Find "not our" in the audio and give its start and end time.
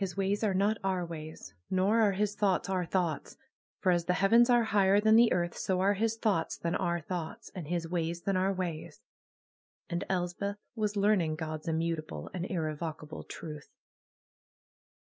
0.54-1.04